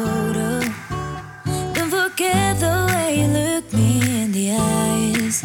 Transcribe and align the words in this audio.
photo. 0.00 0.48
Don't 1.74 1.90
forget 1.90 2.58
the 2.60 2.74
way 2.90 3.20
you 3.20 3.28
look 3.38 3.64
me 3.72 4.00
in 4.22 4.32
the 4.32 4.46
eyes. 4.52 5.44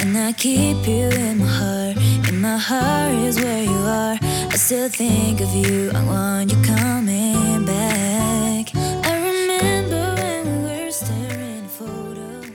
And 0.00 0.16
I 0.16 0.32
keep 0.32 0.86
you 0.86 1.08
in 1.08 1.38
my 1.38 1.46
heart. 1.46 1.96
In 2.28 2.36
my 2.40 2.58
heart 2.58 3.14
is 3.28 3.36
where 3.38 3.64
you 3.64 3.80
are. 3.86 4.18
I 4.54 4.56
still 4.56 4.88
think 4.88 5.40
of 5.40 5.54
you. 5.54 5.90
I 5.90 6.02
want 6.04 6.52
you 6.52 6.58
coming 6.76 7.64
back. 7.66 8.66
I 9.04 9.14
remember 9.30 10.14
when 10.20 10.44
we 10.46 10.58
were 10.68 10.92
staring 10.92 11.64
at 11.64 11.70
photo. 11.78 12.52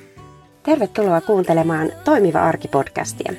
Tervetuloa 0.64 1.22
kuuntelemaan 1.22 1.92
Toimiva 2.04 2.44
arki-podcastia. 2.44 3.34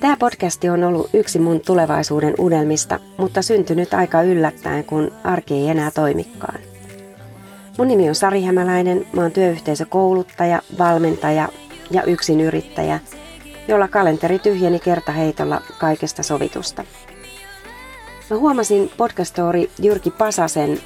Tämä 0.00 0.16
podcasti 0.16 0.68
on 0.68 0.84
ollut 0.84 1.10
yksi 1.14 1.38
mun 1.38 1.60
tulevaisuuden 1.60 2.34
unelmista, 2.38 3.00
mutta 3.16 3.42
syntynyt 3.42 3.94
aika 3.94 4.22
yllättäen, 4.22 4.84
kun 4.84 5.12
arki 5.24 5.54
ei 5.54 5.68
enää 5.68 5.90
toimikaan. 5.90 6.58
Mun 7.78 7.88
nimi 7.88 8.08
on 8.08 8.14
Sari 8.14 8.42
Hämäläinen, 8.42 9.06
mä 9.12 9.22
oon 9.22 9.32
työyhteisökouluttaja, 9.32 10.62
valmentaja 10.78 11.48
ja 11.90 12.02
yksinyrittäjä, 12.02 13.00
jolla 13.68 13.88
kalenteri 13.88 14.38
tyhjeni 14.38 14.80
kertaheitolla 14.80 15.62
kaikesta 15.78 16.22
sovitusta. 16.22 16.84
Mä 18.30 18.36
huomasin 18.36 18.90
podcastori 18.96 19.70
Jyrki 19.82 20.10
Pasasen 20.10 20.78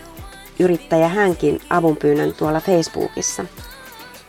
yrittäjä 0.59 1.09
hänkin 1.09 1.61
avunpyynnön 1.70 2.34
tuolla 2.34 2.61
Facebookissa– 2.61 3.45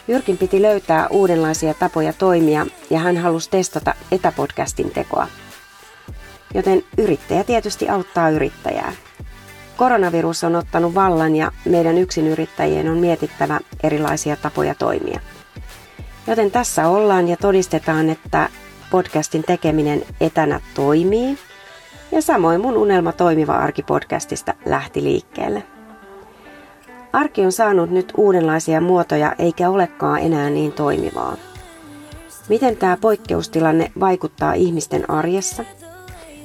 Jyrkin 0.09 0.37
piti 0.37 0.61
löytää 0.61 1.07
uudenlaisia 1.07 1.73
tapoja 1.73 2.13
toimia 2.13 2.65
ja 2.89 2.99
hän 2.99 3.17
halusi 3.17 3.49
testata 3.49 3.93
etäpodcastin 4.11 4.91
tekoa. 4.91 5.27
Joten 6.53 6.83
yrittäjä 6.97 7.43
tietysti 7.43 7.89
auttaa 7.89 8.29
yrittäjää. 8.29 8.93
Koronavirus 9.79 10.43
on 10.43 10.55
ottanut 10.55 10.95
vallan 10.95 11.35
ja 11.35 11.51
meidän 11.65 11.97
yksinyrittäjien 11.97 12.89
on 12.89 12.97
mietittävä 12.97 13.59
erilaisia 13.83 14.35
tapoja 14.35 14.75
toimia. 14.75 15.19
Joten 16.27 16.51
tässä 16.51 16.87
ollaan 16.87 17.27
ja 17.27 17.37
todistetaan, 17.37 18.09
että 18.09 18.49
podcastin 18.91 19.43
tekeminen 19.43 20.01
etänä 20.21 20.59
toimii. 20.75 21.37
Ja 22.11 22.21
samoin 22.21 22.61
mun 22.61 22.77
unelma 22.77 23.11
toimiva 23.11 23.53
arki 23.53 23.83
podcastista 23.83 24.53
lähti 24.65 25.03
liikkeelle. 25.03 25.63
Arki 27.13 27.45
on 27.45 27.51
saanut 27.51 27.89
nyt 27.89 28.13
uudenlaisia 28.17 28.81
muotoja 28.81 29.35
eikä 29.39 29.69
olekaan 29.69 30.19
enää 30.19 30.49
niin 30.49 30.71
toimivaa. 30.71 31.37
Miten 32.49 32.77
tämä 32.77 32.97
poikkeustilanne 33.01 33.91
vaikuttaa 33.99 34.53
ihmisten 34.53 35.09
arjessa? 35.09 35.65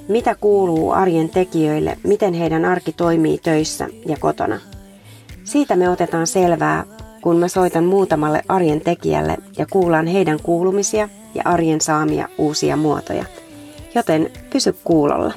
Mitä 0.09 0.35
kuuluu 0.35 0.91
arjen 0.91 1.29
tekijöille, 1.29 1.99
miten 2.03 2.35
heidän 2.35 2.65
arki 2.65 2.93
toimii 2.93 3.39
töissä 3.39 3.89
ja 4.07 4.17
kotona? 4.21 4.61
Siitä 5.45 5.77
me 5.77 5.89
otetaan 5.89 6.27
selvää, 6.27 6.85
kun 7.23 7.37
mä 7.37 7.49
soitan 7.49 7.85
muutamalle 7.85 8.43
arjen 8.49 8.81
tekijälle 8.81 9.37
ja 9.59 9.67
kuullaan 9.71 10.07
heidän 10.07 10.39
kuulumisia 10.43 11.09
ja 11.35 11.43
arjen 11.45 11.81
saamia 11.81 12.29
uusia 12.39 12.77
muotoja. 12.77 13.25
Joten 13.95 14.31
pysy 14.53 14.77
kuulolla. 14.85 15.35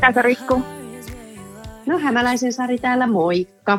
Kaisa 0.00 0.22
Rikku. 0.22 0.62
No 1.86 1.98
Hämäläisen 1.98 2.52
Sari 2.52 2.78
täällä, 2.78 3.06
moikka! 3.06 3.78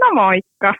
No 0.00 0.14
moikka. 0.14 0.74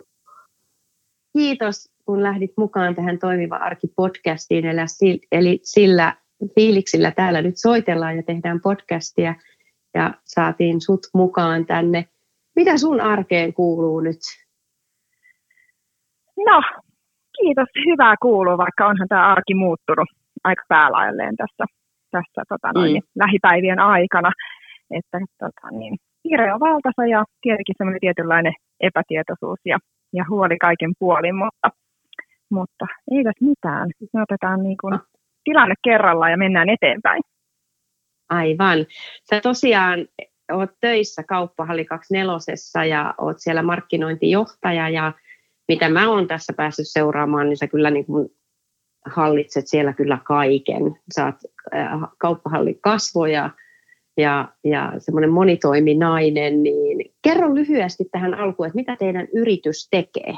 Kiitos, 1.39 1.89
kun 2.05 2.23
lähdit 2.23 2.51
mukaan 2.57 2.95
tähän 2.95 3.19
Toimiva 3.19 3.57
arki 3.57 3.87
podcastiin. 3.97 4.65
Eli, 4.67 4.81
si- 4.87 5.21
eli 5.33 5.61
sillä 5.63 6.15
fiiliksillä 6.55 7.11
täällä 7.11 7.43
nyt 7.43 7.55
soitellaan 7.57 8.17
ja 8.17 8.23
tehdään 8.23 8.61
podcastia 8.61 9.35
ja 9.95 10.15
saatiin 10.25 10.81
sut 10.81 11.01
mukaan 11.15 11.67
tänne. 11.67 12.05
Mitä 12.57 12.79
sun 12.79 13.01
arkeen 13.01 13.55
kuuluu 13.55 14.01
nyt? 14.01 14.19
No, 16.37 16.63
kiitos. 17.41 17.69
Hyvää 17.87 18.15
kuuluu, 18.23 18.59
vaikka 18.59 18.87
onhan 18.87 19.09
tämä 19.09 19.33
arki 19.33 19.55
muuttunut 19.55 20.09
aika 20.45 20.63
päälailleen 20.69 21.37
tässä, 21.37 21.65
tässä 22.11 22.43
tota 22.49 22.73
noin, 22.75 22.95
Mm. 22.95 23.01
lähipäivien 23.25 23.79
aikana. 23.79 24.33
Että 24.91 25.19
tota, 25.39 25.71
niin, 25.79 25.97
kiire 26.23 26.53
on 26.55 26.61
valtasa 26.61 27.07
ja 27.07 27.25
tietenkin 27.43 27.75
semmoinen 27.79 28.01
tietynlainen 28.01 28.53
epätietoisuus 28.81 29.59
ja, 29.65 29.79
ja 30.15 30.25
huoli 30.31 30.59
kaiken 30.59 30.93
puolin, 30.99 31.35
mutta, 31.35 31.71
mutta 32.51 32.87
ei 33.11 33.25
tässä 33.25 33.45
mitään. 33.45 33.91
Me 34.13 34.23
otetaan 34.23 34.63
niin 34.63 34.77
kuin 34.81 34.99
tilanne 35.45 35.75
kerrallaan 35.85 36.31
ja 36.31 36.37
mennään 36.37 36.69
eteenpäin. 36.69 37.23
Aivan. 38.29 38.79
Sä 39.31 39.41
tosiaan 39.41 40.07
oot 40.53 40.71
töissä 40.81 41.23
Kauppahalli 41.23 41.85
24 41.85 42.85
ja 42.85 43.15
oot 43.19 43.37
siellä 43.39 43.63
markkinointijohtaja 43.63 44.89
ja 44.89 45.13
mitä 45.69 45.89
mä 45.89 46.09
oon 46.09 46.27
tässä 46.27 46.53
päässyt 46.53 46.89
seuraamaan, 46.89 47.49
niin 47.49 47.57
sä 47.57 47.67
kyllä 47.67 47.91
niin 47.91 48.07
kuin 48.07 48.29
hallitset 49.07 49.67
siellä 49.67 49.93
kyllä 49.93 50.19
kaiken. 50.25 50.83
Sä 51.15 51.25
oot 51.25 51.35
äh, 51.75 52.01
kauppahallin 52.19 52.81
kasvoja 52.81 53.51
ja, 54.17 54.49
ja 54.65 54.93
semmoinen 54.99 55.31
monitoiminainen, 55.31 56.63
niin 56.63 57.13
kerro 57.23 57.55
lyhyesti 57.55 58.05
tähän 58.13 58.35
alkuun, 58.35 58.67
että 58.67 58.77
mitä 58.77 58.97
teidän 58.97 59.27
yritys 59.35 59.89
tekee? 59.91 60.35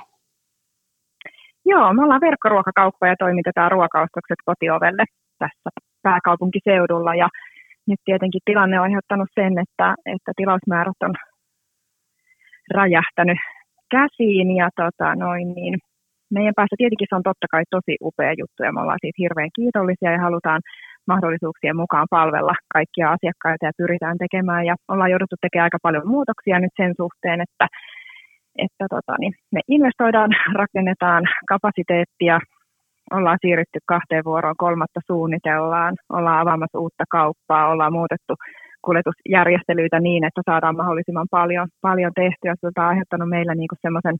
Joo, 1.64 1.92
me 1.92 2.03
ollaan 2.04 2.20
verkkoruokakauppa 2.20 3.06
ja 3.06 3.16
toimitetaan 3.19 3.72
ruokaostokset 3.72 4.41
kotiovelle 4.44 5.04
tässä 5.38 5.70
pääkaupunkiseudulla. 6.03 7.15
Ja 7.15 7.28
nyt 7.88 8.00
tietenkin 8.04 8.41
tilanne 8.44 8.81
on 8.81 8.84
aiheuttanut 8.84 9.28
sen, 9.34 9.53
että, 9.65 9.94
että 10.15 10.32
tilausmäärät 10.36 11.00
on 11.03 11.15
räjähtänyt 12.75 13.38
käsiin. 13.91 14.56
Ja 14.56 14.69
tota, 14.76 15.15
noin, 15.15 15.47
niin 15.54 15.75
meidän 16.31 16.56
päässä 16.56 16.76
tietenkin 16.78 17.09
se 17.10 17.16
on 17.19 17.28
totta 17.31 17.47
kai 17.50 17.65
tosi 17.70 17.94
upea 18.09 18.32
juttu 18.41 18.60
ja 18.62 18.72
me 18.72 18.81
ollaan 18.81 19.03
siitä 19.03 19.22
hirveän 19.22 19.56
kiitollisia 19.56 20.12
ja 20.12 20.25
halutaan 20.26 20.60
mahdollisuuksien 21.06 21.77
mukaan 21.77 22.06
palvella 22.11 22.55
kaikkia 22.72 23.12
asiakkaita 23.17 23.67
ja 23.67 23.78
pyritään 23.78 24.19
tekemään. 24.19 24.67
Ja 24.67 24.75
ollaan 24.89 25.11
jouduttu 25.11 25.37
tekemään 25.41 25.69
aika 25.69 25.78
paljon 25.83 26.09
muutoksia 26.09 26.59
nyt 26.61 26.75
sen 26.77 26.93
suhteen, 26.97 27.41
että 27.41 27.67
että 28.59 28.84
tota, 28.91 29.15
niin 29.21 29.34
me 29.53 29.61
investoidaan, 29.69 30.31
rakennetaan 30.62 31.25
kapasiteettia, 31.49 32.41
ollaan 33.16 33.39
siirrytty 33.41 33.78
kahteen 33.87 34.25
vuoroon, 34.25 34.55
kolmatta 34.59 35.00
suunnitellaan, 35.06 35.95
ollaan 36.12 36.41
avaamassa 36.41 36.78
uutta 36.78 37.05
kauppaa, 37.11 37.69
ollaan 37.69 37.93
muutettu 37.93 38.34
kuljetusjärjestelyitä 38.84 40.00
niin, 40.00 40.25
että 40.25 40.43
saadaan 40.50 40.77
mahdollisimman 40.77 41.27
paljon, 41.31 41.69
paljon 41.81 42.12
tehtyä. 42.15 42.55
Se 42.55 42.66
on 42.66 42.89
aiheuttanut 42.91 43.28
meillä 43.28 43.55
niinku 43.55 43.77
semmoisen 43.83 44.16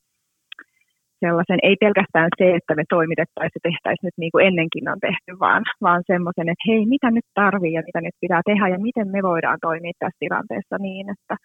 sellaisen, 1.25 1.61
ei 1.69 1.77
pelkästään 1.85 2.31
se, 2.39 2.47
että 2.59 2.73
me 2.75 2.85
toimitettaisiin 2.97 3.61
ja 3.61 3.67
tehtäisiin 3.71 4.07
nyt 4.09 4.19
niin 4.23 4.33
kuin 4.33 4.47
ennenkin 4.49 4.89
on 4.93 5.01
tehty, 5.09 5.31
vaan, 5.45 5.63
vaan 5.87 6.03
semmoisen, 6.13 6.49
että 6.49 6.69
hei, 6.69 6.83
mitä 6.95 7.11
nyt 7.11 7.29
tarvii 7.35 7.73
ja 7.73 7.83
mitä 7.89 8.01
nyt 8.01 8.17
pitää 8.21 8.43
tehdä 8.51 8.69
ja 8.69 8.79
miten 8.89 9.09
me 9.15 9.21
voidaan 9.31 9.59
toimia 9.67 9.93
tässä 9.99 10.23
tilanteessa 10.25 10.77
niin, 10.79 11.07
että, 11.15 11.37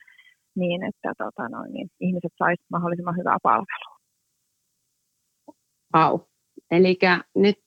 niin, 0.62 0.80
että 0.90 1.10
tota 1.24 1.50
noin, 1.50 1.72
niin 1.74 1.88
ihmiset 2.00 2.34
saisivat 2.42 2.72
mahdollisimman 2.76 3.18
hyvää 3.18 3.38
palvelua. 3.44 3.96
Au. 5.94 6.20
Eli 6.72 7.00
nyt 7.36 7.60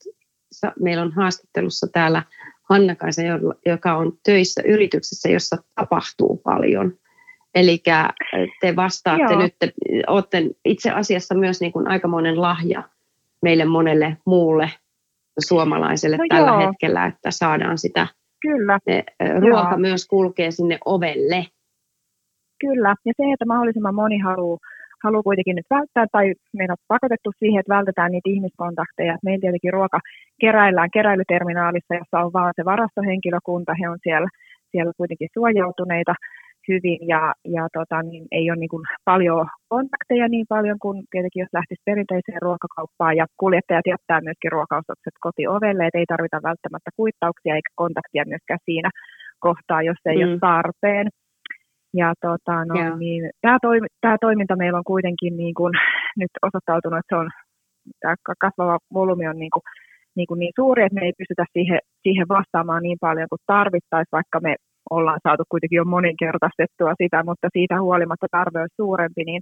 meillä 0.79 1.03
on 1.03 1.11
haastattelussa 1.11 1.87
täällä 1.93 2.23
Hanna 2.69 2.95
Kaisa, 2.95 3.21
joka 3.65 3.95
on 3.97 4.13
töissä 4.25 4.61
yrityksessä, 4.65 5.29
jossa 5.29 5.57
tapahtuu 5.75 6.37
paljon. 6.37 6.93
Eli 7.55 7.83
te 8.61 8.75
vastaatte 8.75 9.33
Joo. 9.33 9.41
nyt, 9.41 9.55
te 9.59 9.73
olette 10.07 10.43
itse 10.65 10.91
asiassa 10.91 11.35
myös 11.35 11.61
niin 11.61 11.71
kuin 11.71 11.87
aikamoinen 11.87 12.41
lahja 12.41 12.83
meille 13.41 13.65
monelle 13.65 14.17
muulle 14.25 14.69
suomalaiselle 15.39 16.17
No 16.17 16.25
tällä 16.29 16.51
joo. 16.51 16.67
hetkellä, 16.67 17.05
että 17.05 17.31
saadaan 17.31 17.77
sitä, 17.77 18.07
Kyllä, 18.41 18.79
ne, 18.87 19.03
ruoka 19.39 19.69
Joo. 19.69 19.77
myös 19.77 20.07
kulkee 20.07 20.51
sinne 20.51 20.77
ovelle. 20.85 21.45
kyllä. 22.59 22.95
Ja 23.05 23.13
se, 23.17 23.23
että 23.33 23.45
mahdollisimman 23.45 23.95
moni 23.95 24.19
haluaa 24.19 24.57
haluaa 25.03 25.23
kuitenkin 25.23 25.55
nyt 25.55 25.69
välttää, 25.69 26.05
tai 26.11 26.33
meidän 26.57 26.75
on 26.79 26.85
pakotettu 26.87 27.31
siihen, 27.39 27.59
että 27.59 27.75
vältetään 27.77 28.11
niitä 28.11 28.29
ihmiskontakteja. 28.29 29.17
Meillä 29.23 29.41
tietenkin 29.41 29.73
ruoka 29.73 29.99
keräillään 30.41 30.89
keräilyterminaalissa, 30.93 31.95
jossa 31.95 32.19
on 32.25 32.33
vaan 32.33 32.53
se 32.55 32.65
varastohenkilökunta, 32.65 33.73
he 33.81 33.89
on 33.89 33.99
siellä, 34.03 34.27
siellä 34.71 34.91
kuitenkin 34.97 35.29
suojautuneita 35.33 36.13
hyvin, 36.69 36.99
ja, 37.13 37.21
ja 37.55 37.63
tota, 37.77 37.97
niin 38.03 38.25
ei 38.31 38.45
ole 38.51 38.59
niin 38.59 38.73
kuin 38.75 38.85
paljon 39.05 39.47
kontakteja 39.73 40.27
niin 40.27 40.45
paljon 40.49 40.79
kuin 40.83 40.97
tietenkin 41.11 41.41
jos 41.41 41.53
lähtisi 41.53 41.81
perinteiseen 41.85 42.41
ruokakauppaan, 42.41 43.15
ja 43.21 43.25
kuljettajat 43.41 43.87
jättää 43.93 44.21
myöskin 44.27 44.51
ruokaostokset 44.51 45.15
kotiovelle, 45.25 45.83
että 45.85 45.99
ei 45.99 46.11
tarvita 46.13 46.47
välttämättä 46.49 46.89
kuittauksia 46.99 47.55
eikä 47.55 47.71
kontaktia 47.75 48.23
myöskään 48.31 48.65
siinä 48.65 48.89
kohtaa, 49.39 49.81
jos 49.89 50.01
ei 50.05 50.17
Mm. 50.17 50.31
ole 50.31 50.39
tarpeen. 50.39 51.07
Ja 52.01 52.13
tota, 52.21 52.55
no, 52.65 52.75
Joo. 52.81 52.97
niin, 52.97 53.21
tämä, 53.41 53.57
toimi, 53.61 53.87
tämä 54.01 54.17
toiminta 54.21 54.55
meillä 54.55 54.77
on 54.77 54.91
kuitenkin 54.93 55.37
niin 55.37 55.53
kuin, 55.59 55.73
nyt 56.21 56.31
osoittautunut, 56.47 56.99
että 56.99 57.15
se 57.15 57.19
on, 57.21 57.29
tämä 58.01 58.15
kasvava 58.45 58.77
volyymi 58.93 59.27
on 59.27 59.39
niin 59.43 59.53
kuin, 59.55 59.63
niin, 60.15 60.27
kuin 60.27 60.39
niin 60.39 60.53
suuri, 60.55 60.83
että 60.83 60.95
me 60.99 61.05
ei 61.05 61.13
pystytä 61.17 61.45
siihen, 61.53 61.79
siihen 62.03 62.27
vastaamaan 62.27 62.83
niin 62.83 62.97
paljon 63.01 63.27
kuin 63.29 63.39
tarvittaisiin, 63.47 64.17
vaikka 64.19 64.39
me 64.39 64.55
ollaan 64.89 65.19
saatu 65.23 65.43
kuitenkin 65.49 65.77
jo 65.77 65.85
moninkertaistettua 65.85 66.93
sitä, 67.01 67.23
mutta 67.23 67.47
siitä 67.53 67.81
huolimatta 67.81 68.27
tarve 68.31 68.61
on 68.61 68.75
suurempi, 68.75 69.23
niin 69.23 69.41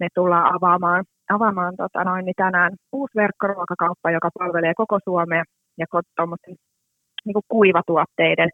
me 0.00 0.08
tullaan 0.14 0.54
avaamaan, 0.56 1.04
avaamaan 1.36 1.74
tota 1.76 2.04
noin, 2.04 2.24
niin 2.24 2.40
tänään 2.44 2.72
uusi 2.92 3.14
verkkoruokakauppa, 3.16 4.10
joka 4.10 4.30
palvelee 4.38 4.74
koko 4.76 4.98
Suomea 5.04 5.44
ja 5.78 5.86
niin 7.24 7.34
kuin 7.34 7.48
kuivatuotteiden 7.48 8.50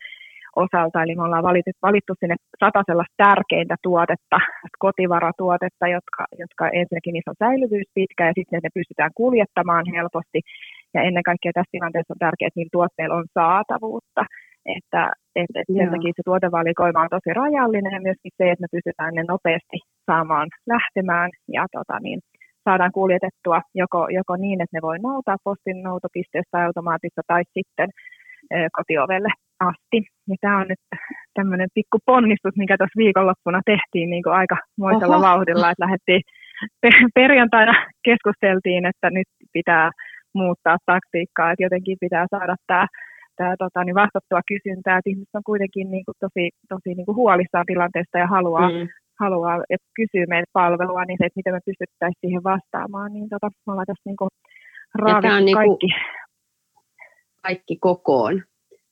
osalta. 0.65 1.03
Eli 1.03 1.15
me 1.15 1.23
ollaan 1.23 1.49
valittu, 1.51 1.71
valittu 1.83 2.13
sinne 2.21 2.37
sata 2.63 2.83
sellaista 2.87 3.15
tärkeintä 3.25 3.77
tuotetta, 3.83 4.39
kotivaratuotetta, 4.85 5.87
jotka, 5.97 6.23
jotka 6.43 6.65
ensinnäkin 6.81 7.13
niissä 7.13 7.31
on 7.31 7.43
säilyvyys 7.47 7.89
pitkä 7.95 8.23
ja 8.27 8.33
sitten 8.39 8.61
ne 8.63 8.71
pystytään 8.79 9.11
kuljettamaan 9.21 9.85
helposti. 9.95 10.41
Ja 10.95 11.01
ennen 11.03 11.29
kaikkea 11.31 11.53
tässä 11.55 11.75
tilanteessa 11.75 12.15
on 12.15 12.25
tärkeää, 12.25 12.49
että 12.49 12.59
niillä 12.59 12.77
tuotteilla 12.77 13.19
on 13.21 13.29
saatavuutta. 13.39 14.23
Että, 14.77 15.03
että, 15.41 15.61
että 15.61 15.73
sen 15.79 15.91
takia 15.95 16.13
se 16.17 16.23
tuotevalikoima 16.25 17.05
on 17.05 17.15
tosi 17.17 17.31
rajallinen 17.43 17.93
ja 17.97 18.07
myöskin 18.07 18.33
se, 18.39 18.45
että 18.51 18.65
me 18.65 18.75
pystytään 18.75 19.15
ne 19.15 19.23
nopeasti 19.29 19.79
saamaan 20.07 20.49
lähtemään 20.75 21.31
ja 21.57 21.65
tota, 21.77 21.97
niin, 22.01 22.21
saadaan 22.65 22.93
kuljetettua 22.99 23.59
joko, 23.83 24.01
joko 24.19 24.37
niin, 24.37 24.59
että 24.63 24.77
ne 24.77 24.83
voi 24.89 24.99
noutaa 24.99 25.45
postin 25.45 25.83
noutopisteessä 25.83 26.65
automaatissa 26.65 27.23
tai 27.27 27.43
sitten 27.57 27.89
kotiovelle 28.77 29.29
asti. 29.61 29.99
Ja 30.29 30.37
tämä 30.41 30.59
on 30.61 30.69
nyt 30.69 30.83
tämmöinen 31.35 31.69
pikku 31.75 31.99
ponnistus, 32.07 32.55
mikä 32.57 32.77
tuossa 32.77 33.03
viikonloppuna 33.05 33.61
tehtiin 33.73 34.11
niin 34.11 34.23
kuin 34.23 34.35
aika 34.41 34.57
moisella 34.79 35.21
vauhdilla, 35.21 35.71
että 35.71 35.85
lähdettiin 35.85 36.23
perjantaina 37.15 37.75
keskusteltiin, 38.09 38.87
että 38.87 39.11
nyt 39.11 39.29
pitää 39.53 39.91
muuttaa 40.35 40.77
taktiikkaa, 40.87 41.51
että 41.51 41.63
jotenkin 41.63 41.97
pitää 42.01 42.27
saada 42.31 42.55
tämä 42.67 42.87
tämä 43.37 43.55
tota, 43.65 43.85
niin 43.85 44.01
vastattua 44.03 44.49
kysyntää, 44.53 44.99
että 44.99 45.11
ihmiset 45.11 45.35
on 45.39 45.51
kuitenkin 45.51 45.91
niin 45.91 46.05
kuin, 46.07 46.17
tosi, 46.25 46.45
tosi 46.73 46.91
niin 46.95 47.07
kuin 47.07 47.21
huolissaan 47.23 47.69
tilanteesta 47.73 48.19
ja 48.19 48.27
haluaa, 48.27 48.69
mm. 48.71 48.89
haluaa 49.23 49.57
että 49.75 49.89
kysyy 49.99 50.25
meiltä 50.27 50.51
palvelua, 50.53 51.05
niin 51.05 51.19
se, 51.19 51.25
että 51.27 51.39
miten 51.41 51.55
me 51.55 51.69
pystyttäisiin 51.71 52.23
siihen 52.23 52.45
vastaamaan, 52.53 53.13
niin 53.13 53.29
tota, 53.29 53.49
me 53.67 53.71
ollaan 53.73 53.91
tässä 53.91 54.09
niin 54.09 54.21
kuin, 54.21 54.31
raavittu 55.03 55.45
niin 55.45 55.59
kaikki. 55.61 55.89
kaikki 57.43 57.77
kokoon. 57.81 58.35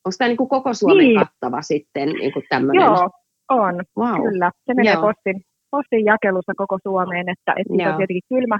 Onko 0.05 0.17
tämä 0.19 0.29
niin 0.29 0.43
kuin 0.43 0.55
koko 0.56 0.75
Suomen 0.75 1.06
niin. 1.06 1.20
kattava 1.20 1.62
sitten 1.62 2.08
niin 2.08 2.32
kuin 2.32 2.44
tämmöinen? 2.49 2.85
Joo, 2.85 3.11
on, 3.50 3.75
wow. 3.99 4.23
kyllä. 4.23 4.50
Se 4.67 4.75
menee 4.75 4.96
postin, 4.96 5.38
postin 5.70 6.05
jakelussa 6.05 6.52
koko 6.56 6.79
Suomeen, 6.82 7.29
että, 7.29 7.52
että 7.58 7.91
on 7.91 7.96
tietenkin 7.96 8.29
kylmä, 8.29 8.58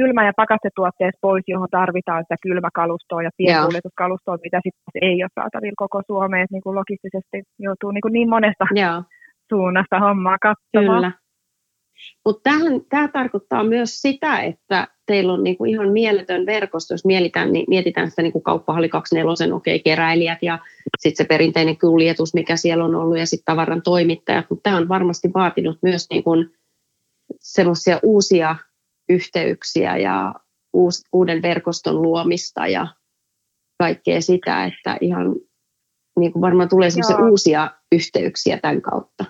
kylmä- 0.00 0.28
ja 0.28 0.32
pakastetuotteet 0.42 1.14
pois, 1.20 1.44
johon 1.48 1.68
tarvitaan 1.70 2.24
sitä 2.24 2.36
kylmäkalustoa 2.42 3.22
ja 3.22 3.30
pienkuljetuskalustoa, 3.36 4.44
mitä 4.46 4.60
sitten 4.64 5.02
ei 5.08 5.22
ole 5.24 5.30
saatavilla 5.34 5.82
koko 5.84 5.98
Suomeen, 6.06 6.42
että 6.42 6.54
niin 6.54 6.66
kuin 6.66 6.78
logistisesti 6.80 7.38
joutuu 7.66 7.90
niin, 7.90 8.04
kuin 8.06 8.12
niin 8.12 8.28
monesta 8.28 8.64
Joo. 8.82 9.02
suunnasta 9.50 10.00
hommaa 10.06 10.38
katsomaan. 10.48 11.02
Kyllä. 11.02 11.12
Mutta 12.24 12.50
tämä 12.90 13.08
tarkoittaa 13.08 13.64
myös 13.64 14.02
sitä, 14.02 14.40
että 14.40 14.88
teillä 15.06 15.32
on 15.32 15.44
niinku 15.44 15.64
ihan 15.64 15.88
mieletön 15.92 16.46
verkosto, 16.46 16.94
jos 16.94 17.04
mietitään, 17.04 17.52
niin 17.52 17.64
mietitään 17.68 18.10
sitä 18.10 18.22
niinku 18.22 18.40
kauppahalli 18.40 18.88
24, 18.88 19.54
okei, 19.54 19.74
okay, 19.74 19.82
keräilijät 19.82 20.38
ja 20.42 20.58
sitten 20.98 21.24
se 21.24 21.28
perinteinen 21.28 21.78
kuljetus, 21.78 22.34
mikä 22.34 22.56
siellä 22.56 22.84
on 22.84 22.94
ollut, 22.94 23.18
ja 23.18 23.26
sitten 23.26 23.44
tavaran 23.44 23.82
toimittajat, 23.82 24.46
mutta 24.50 24.62
tämä 24.62 24.76
on 24.76 24.88
varmasti 24.88 25.30
vaatinut 25.34 25.78
myös 25.82 26.06
niinku 26.10 26.30
semmoisia 27.40 28.00
uusia 28.02 28.56
yhteyksiä 29.08 29.96
ja 29.96 30.34
uus, 30.72 31.04
uuden 31.12 31.42
verkoston 31.42 32.02
luomista 32.02 32.66
ja 32.66 32.86
kaikkea 33.78 34.20
sitä, 34.20 34.64
että 34.64 34.96
ihan 35.00 35.36
niin 36.20 36.32
kuin 36.32 36.42
varmaan 36.42 36.68
tulee 36.68 36.88
uusia 37.30 37.70
yhteyksiä 37.92 38.58
tämän 38.62 38.82
kautta. 38.82 39.24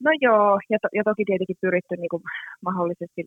No 0.00 0.10
joo, 0.20 0.58
ja, 0.70 0.78
to, 0.82 0.88
ja 0.92 1.02
toki 1.04 1.24
tietenkin 1.24 1.56
pyritty 1.60 1.96
niin 1.96 2.08
kuin 2.08 2.22
mahdollisesti, 2.64 3.24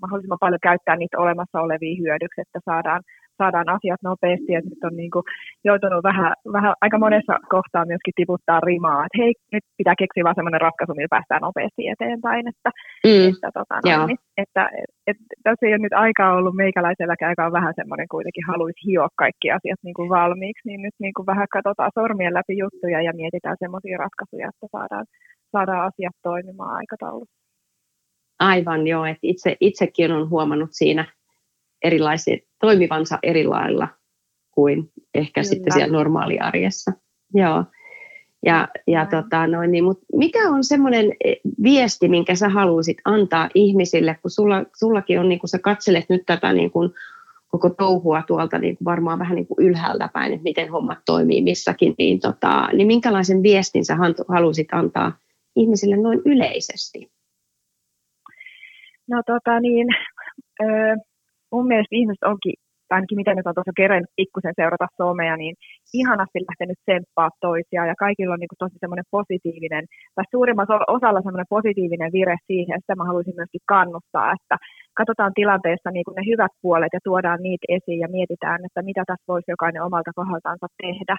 mahdollisimman 0.00 0.38
paljon 0.40 0.58
käyttää 0.62 0.96
niitä 0.96 1.18
olemassa 1.18 1.60
olevia 1.60 2.00
hyödyksi, 2.02 2.40
että 2.40 2.60
saadaan 2.64 3.02
saadaan 3.40 3.68
asiat 3.76 4.00
nopeasti, 4.10 4.54
että 4.54 4.70
nyt 4.70 4.84
on 4.88 4.96
niin 4.96 5.12
kuin 5.14 5.24
joutunut 5.68 6.02
vähän, 6.10 6.32
vähän, 6.56 6.74
aika 6.84 6.98
monessa 6.98 7.34
kohtaa 7.54 7.88
myöskin 7.90 8.16
tiputtaa 8.16 8.60
rimaa, 8.68 9.04
että 9.06 9.18
hei, 9.22 9.32
nyt 9.54 9.64
pitää 9.80 10.00
keksiä 10.02 10.24
vaan 10.24 10.38
sellainen 10.38 10.66
ratkaisu, 10.66 10.92
millä 10.94 11.16
päästään 11.16 11.44
nopeasti 11.48 11.82
eteenpäin, 11.94 12.44
että, 12.52 12.70
mm. 13.06 13.28
että, 13.30 13.48
tota, 13.58 13.74
no, 13.84 14.06
niin, 14.06 14.18
että 14.44 14.62
et, 14.82 14.90
et, 15.06 15.16
tässä 15.46 15.66
ei 15.66 15.74
ole 15.74 15.86
nyt 15.86 15.96
aikaa 16.06 16.36
ollut 16.38 16.60
meikäläiselläkään, 16.62 17.30
aika 17.32 17.46
on 17.46 17.58
vähän 17.58 17.74
semmoinen 17.80 18.08
kuitenkin 18.14 18.48
haluaisi 18.50 18.86
hioa 18.86 19.08
kaikki 19.24 19.48
asiat 19.56 19.80
niin 19.82 19.98
kuin 19.98 20.08
valmiiksi, 20.18 20.68
niin 20.68 20.82
nyt 20.82 20.96
niin 20.98 21.14
kuin 21.16 21.26
vähän 21.32 21.48
katsotaan 21.56 21.96
sormien 21.98 22.34
läpi 22.38 22.54
juttuja 22.62 23.02
ja 23.02 23.12
mietitään 23.20 23.56
semmoisia 23.58 23.98
ratkaisuja, 24.04 24.48
että 24.52 24.66
saadaan, 24.76 25.06
saadaan 25.52 25.84
asiat 25.90 26.16
toimimaan 26.22 26.76
aikataulussa. 26.80 27.38
Aivan 28.38 28.86
joo, 28.86 29.04
että 29.04 29.18
itse, 29.22 29.56
itsekin 29.60 30.12
olen 30.12 30.30
huomannut 30.30 30.70
siinä 30.72 31.04
erilaisia, 31.82 32.36
toimivansa 32.60 33.18
eri 33.22 33.46
lailla 33.46 33.88
kuin 34.50 34.92
ehkä 35.14 35.40
Kyllä. 35.40 35.54
sitten 35.54 35.72
siellä 35.72 35.92
normaaliarjessa. 35.92 36.92
Joo. 37.34 37.64
Ja, 38.46 38.68
ja 38.86 39.06
tota, 39.06 39.46
noin, 39.46 39.72
niin, 39.72 39.84
mut 39.84 40.00
mikä 40.16 40.48
on 40.50 40.64
semmoinen 40.64 41.12
eh, 41.24 41.36
viesti, 41.62 42.08
minkä 42.08 42.34
sä 42.34 42.48
haluaisit 42.48 42.96
antaa 43.04 43.48
ihmisille, 43.54 44.18
kun 44.22 44.30
sulla, 44.30 44.64
sullakin 44.76 45.20
on, 45.20 45.28
niin 45.28 45.38
kun 45.38 45.48
sä 45.48 45.58
katselet 45.58 46.04
nyt 46.08 46.22
tätä 46.26 46.52
niin 46.52 46.70
kun, 46.70 46.94
koko 47.48 47.70
touhua 47.70 48.22
tuolta 48.26 48.58
niin 48.58 48.76
varmaan 48.84 49.18
vähän 49.18 49.34
niin 49.34 49.46
kuin 49.46 49.66
ylhäältä 49.66 50.08
päin, 50.12 50.32
että 50.32 50.42
miten 50.42 50.70
hommat 50.70 50.98
toimii 51.06 51.42
missäkin, 51.42 51.94
niin, 51.98 52.20
tota, 52.20 52.68
niin 52.72 52.86
minkälaisen 52.86 53.42
viestin 53.42 53.84
sä 53.84 53.96
haluaisit 54.28 54.68
antaa 54.72 55.12
ihmisille 55.56 55.96
noin 55.96 56.22
yleisesti? 56.24 57.10
No 59.08 59.22
tota 59.26 59.60
niin, 59.60 59.86
mun 61.52 61.66
mielestä 61.70 61.96
ihmiset 62.00 62.24
onkin, 62.30 62.56
ainakin 62.90 63.20
mitä 63.20 63.32
nyt 63.34 63.46
on 63.46 63.56
tuossa 63.56 63.80
kerennyt 63.82 64.16
pikkusen 64.18 64.54
seurata 64.60 64.86
somea, 65.00 65.34
niin 65.36 65.54
ihanasti 66.00 66.38
lähtenyt 66.48 66.78
tsemppaa 66.84 67.30
toisiaan 67.46 67.88
ja 67.92 68.02
kaikilla 68.04 68.34
on 68.34 68.40
niin 68.40 68.52
kuin 68.52 68.62
tosi 68.64 68.76
semmoinen 68.80 69.12
positiivinen, 69.16 69.84
tai 70.14 70.24
suurimmassa 70.34 70.92
osalla 70.96 71.20
semmoinen 71.22 71.54
positiivinen 71.56 72.14
vire 72.16 72.36
siihen, 72.48 72.80
sitä 72.80 72.94
mä 72.96 73.08
haluaisin 73.08 73.38
myöskin 73.40 73.68
kannustaa, 73.74 74.28
että 74.36 74.56
katsotaan 74.98 75.32
tilanteessa 75.40 75.90
niin 75.90 76.06
kuin 76.06 76.16
ne 76.18 76.22
hyvät 76.32 76.52
puolet 76.62 76.92
ja 76.96 77.00
tuodaan 77.08 77.40
niitä 77.46 77.66
esiin 77.76 78.00
ja 78.04 78.08
mietitään, 78.16 78.60
että 78.66 78.80
mitä 78.88 79.02
tässä 79.06 79.28
voisi 79.32 79.50
jokainen 79.54 79.86
omalta 79.88 80.18
kohdaltaansa 80.18 80.66
tehdä 80.82 81.16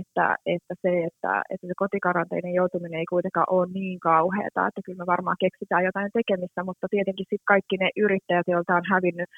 että, 0.00 0.26
että 0.54 0.74
se, 0.82 0.90
että, 1.08 1.32
että 1.52 1.66
se 1.66 1.74
kotikaranteenin 1.82 2.58
joutuminen 2.60 3.00
ei 3.00 3.12
kuitenkaan 3.14 3.50
ole 3.56 3.72
niin 3.78 4.00
kauheata, 4.00 4.66
että 4.66 4.80
kyllä 4.84 5.00
me 5.02 5.12
varmaan 5.14 5.42
keksitään 5.44 5.84
jotain 5.88 6.10
tekemistä, 6.18 6.60
mutta 6.68 6.86
tietenkin 6.90 7.26
sitten 7.30 7.52
kaikki 7.54 7.76
ne 7.76 7.88
yrittäjät, 8.04 8.48
joilta 8.54 8.78
on 8.80 8.86
hävinnyt, 8.94 9.28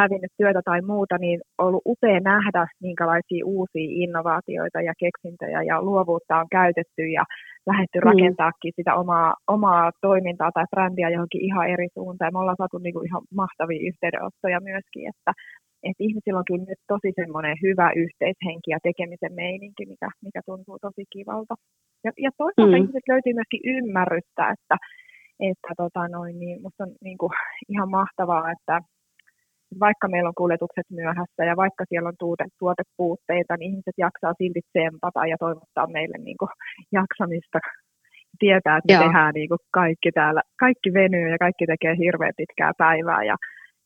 hävinnyt 0.00 0.32
työtä 0.36 0.60
tai 0.64 0.80
muuta, 0.92 1.16
niin 1.18 1.40
on 1.58 1.66
ollut 1.66 1.86
upea 1.92 2.20
nähdä, 2.20 2.62
minkälaisia 2.88 3.46
uusia 3.46 3.94
innovaatioita 4.04 4.78
ja 4.88 4.92
keksintöjä 5.04 5.60
ja 5.70 5.76
luovuutta 5.82 6.40
on 6.42 6.48
käytetty 6.58 7.02
ja 7.18 7.24
lähdetty 7.70 7.98
mm. 7.98 8.06
rakentaakin 8.08 8.72
sitä 8.76 8.92
omaa, 9.02 9.34
omaa 9.56 9.90
toimintaa 10.00 10.50
tai 10.54 10.64
brändiä 10.70 11.10
johonkin 11.10 11.44
ihan 11.48 11.68
eri 11.74 11.88
suuntaan. 11.94 12.32
Me 12.32 12.38
ollaan 12.38 12.60
saatu 12.62 12.78
niinku 12.78 13.00
ihan 13.08 13.22
mahtavia 13.40 13.86
yhteydenottoja 13.88 14.60
myöskin, 14.60 15.08
että 15.12 15.32
että 15.82 16.04
ihmisillä 16.06 16.38
on 16.38 16.50
kyllä 16.50 16.64
nyt 16.68 16.82
tosi 16.92 17.10
semmoinen 17.20 17.56
hyvä 17.62 17.88
yhteishenki 18.02 18.68
ja 18.70 18.78
tekemisen 18.82 19.34
meininki, 19.42 19.86
mikä, 19.92 20.08
mikä 20.26 20.40
tuntuu 20.46 20.78
tosi 20.86 21.04
kivalta. 21.12 21.54
Ja, 22.04 22.10
ja 22.24 22.30
toisaalta 22.38 22.76
mm. 22.76 22.82
ihmiset 22.82 23.06
löytyy 23.08 23.34
myöskin 23.34 23.66
ymmärrystä, 23.76 24.42
että, 24.54 24.76
että 25.50 25.70
tota 25.76 26.08
noin, 26.08 26.38
niin 26.42 26.62
musta 26.62 26.84
on 26.84 26.92
niin 27.06 27.18
kuin 27.18 27.32
ihan 27.68 27.90
mahtavaa, 27.90 28.50
että 28.50 28.80
vaikka 29.80 30.08
meillä 30.08 30.28
on 30.28 30.42
kuljetukset 30.42 30.88
myöhässä 30.90 31.42
ja 31.44 31.56
vaikka 31.56 31.84
siellä 31.88 32.08
on 32.08 32.18
tuote, 32.18 32.44
tuotepuutteita, 32.58 33.56
niin 33.56 33.70
ihmiset 33.70 33.98
jaksaa 33.98 34.38
silti 34.38 34.60
tsempata 34.70 35.26
ja 35.26 35.36
toivottaa 35.38 35.86
meille 35.86 36.18
niin 36.18 36.38
kuin 36.40 36.52
jaksamista 36.92 37.58
tietää, 38.38 38.76
että 38.76 38.92
me 38.92 38.94
Joo. 38.94 39.02
tehdään 39.04 39.34
niin 39.34 39.48
kuin 39.48 39.64
kaikki 39.72 40.10
täällä, 40.12 40.42
kaikki 40.64 40.90
venyy 40.94 41.28
ja 41.30 41.38
kaikki 41.38 41.66
tekee 41.66 41.94
hirveän 41.98 42.32
pitkää 42.36 42.72
päivää 42.78 43.22
ja 43.24 43.36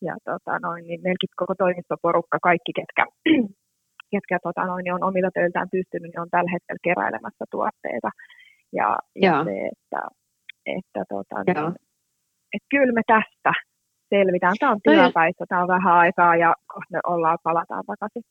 ja 0.09 0.15
tota, 0.31 0.53
noin, 0.67 0.85
niin 0.87 1.01
meilläkin 1.05 1.41
koko 1.43 1.55
toimistoporukka, 1.63 2.39
kaikki 2.49 2.73
ketkä, 2.79 3.05
ketkä 4.13 4.37
tota, 4.43 4.63
noin, 4.67 4.83
niin 4.85 4.95
on 4.95 5.09
omilla 5.09 5.31
töiltään 5.35 5.73
pystynyt, 5.77 6.09
niin 6.11 6.25
on 6.25 6.35
tällä 6.37 6.51
hetkellä 6.55 6.87
keräilemässä 6.89 7.45
tuotteita. 7.51 8.11
Ja, 8.79 8.89
ja 9.25 9.45
se, 9.45 9.57
että, 9.73 10.01
että 10.77 11.01
tota, 11.15 11.37
niin, 11.47 11.75
että 12.55 12.69
kyllä 12.71 12.93
me 12.93 13.03
tästä 13.07 13.53
selvitään. 14.15 14.55
Tämä 14.61 14.73
on 14.73 14.81
tilapäistä, 14.83 15.45
tämä 15.49 15.63
on 15.63 15.69
vähän 15.69 15.95
aikaa 16.05 16.37
ja 16.37 16.55
kohta 16.67 16.93
me 16.93 17.01
ollaan, 17.07 17.39
palataan 17.43 17.85
takaisin. 17.87 18.23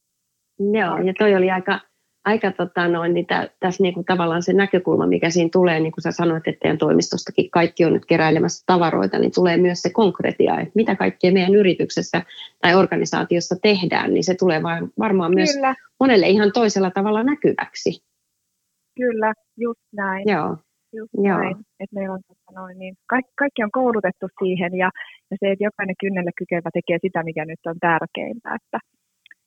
Joo, 0.80 0.98
ja 1.08 1.14
toi 1.20 1.36
oli 1.36 1.52
aika, 1.52 1.80
aika 2.26 2.52
tota 2.52 2.88
noin, 2.88 3.14
niin 3.14 3.26
tä, 3.26 3.50
tässä 3.60 3.84
niin 3.84 3.94
kuin 3.94 4.06
tavallaan 4.06 4.44
se 4.44 4.54
näkökulma, 4.54 5.08
mikä 5.08 5.30
siinä 5.30 5.50
tulee, 5.52 5.80
niin 5.80 5.92
kuin 5.92 6.02
sä 6.02 6.12
sanoit, 6.12 6.48
että 6.48 6.60
teidän 6.60 6.78
toimistostakin 6.78 7.52
kaikki 7.52 7.86
on 7.86 7.94
nyt 7.94 8.06
keräilemässä 8.06 8.64
tavaroita, 8.66 9.20
niin 9.20 9.32
tulee 9.36 9.58
myös 9.58 9.82
se 9.82 9.90
konkretia, 9.90 10.60
että 10.60 10.72
mitä 10.76 10.96
kaikkea 10.96 11.32
meidän 11.32 11.56
yrityksessä 11.56 12.22
tai 12.62 12.76
organisaatiossa 12.76 13.56
tehdään, 13.62 14.14
niin 14.14 14.24
se 14.24 14.36
tulee 14.36 14.62
varmaan 15.00 15.34
myös 15.34 15.54
Kyllä. 15.54 15.76
monelle 16.00 16.30
ihan 16.30 16.52
toisella 16.52 16.92
tavalla 16.92 17.24
näkyväksi. 17.24 18.04
Kyllä, 18.96 19.34
just 19.58 19.82
näin. 19.94 20.30
Joo. 20.30 20.58
Just 20.94 21.14
Joo. 21.14 21.38
näin. 21.38 21.56
Että 21.80 21.96
meillä 21.96 22.14
on, 22.14 22.22
tota 22.28 22.60
noin, 22.62 22.80
niin 22.80 22.96
kaikki, 23.08 23.32
kaikki 23.40 23.64
on 23.64 23.72
koulutettu 23.72 24.28
siihen 24.44 24.76
ja, 24.78 24.90
ja 25.32 25.38
se, 25.40 25.52
että 25.52 25.64
jokainen 25.64 25.96
kynnelle 26.00 26.32
kykevä 26.38 26.70
tekee 26.74 26.98
sitä, 27.02 27.24
mikä 27.24 27.46
nyt 27.46 27.60
on 27.66 27.76
tärkeintä. 27.80 28.56
Että, 28.56 28.80